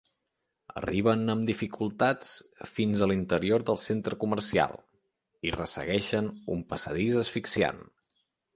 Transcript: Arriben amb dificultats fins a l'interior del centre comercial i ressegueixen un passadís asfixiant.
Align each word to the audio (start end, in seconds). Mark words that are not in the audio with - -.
Arriben 0.79 1.33
amb 1.33 1.43
dificultats 1.49 2.31
fins 2.77 3.03
a 3.03 3.09
l'interior 3.11 3.67
del 3.67 3.79
centre 3.83 4.19
comercial 4.25 4.75
i 5.51 5.55
ressegueixen 5.59 6.33
un 6.57 6.65
passadís 6.73 7.21
asfixiant. 7.25 7.83